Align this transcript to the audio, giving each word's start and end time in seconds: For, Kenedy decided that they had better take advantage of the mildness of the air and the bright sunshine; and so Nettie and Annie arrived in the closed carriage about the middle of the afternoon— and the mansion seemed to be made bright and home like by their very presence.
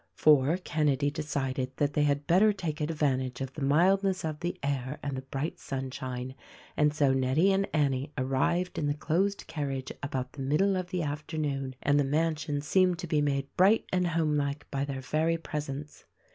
For, 0.15 0.57
Kenedy 0.57 1.11
decided 1.11 1.77
that 1.77 1.93
they 1.93 2.01
had 2.05 2.25
better 2.25 2.51
take 2.51 2.81
advantage 2.81 3.39
of 3.39 3.53
the 3.53 3.61
mildness 3.61 4.25
of 4.25 4.39
the 4.39 4.57
air 4.63 4.97
and 5.03 5.15
the 5.15 5.21
bright 5.21 5.59
sunshine; 5.59 6.33
and 6.75 6.91
so 6.91 7.13
Nettie 7.13 7.51
and 7.51 7.67
Annie 7.71 8.11
arrived 8.17 8.79
in 8.79 8.87
the 8.87 8.95
closed 8.95 9.45
carriage 9.45 9.91
about 10.01 10.33
the 10.33 10.41
middle 10.41 10.75
of 10.75 10.89
the 10.89 11.03
afternoon— 11.03 11.75
and 11.83 11.99
the 11.99 12.03
mansion 12.03 12.61
seemed 12.61 12.97
to 12.97 13.05
be 13.05 13.21
made 13.21 13.55
bright 13.55 13.85
and 13.93 14.07
home 14.07 14.35
like 14.35 14.65
by 14.71 14.85
their 14.85 15.01
very 15.01 15.37
presence. 15.37 16.05